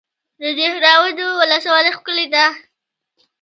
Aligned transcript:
د 0.41 0.43
دهراوود 0.59 1.17
ولسوالۍ 1.39 1.91
ښکلې 1.97 2.25
ده 2.33 2.45